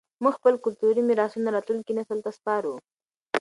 [0.23, 2.73] موږ خپل کلتوري میراثونه راتلونکي نسل ته سپارو.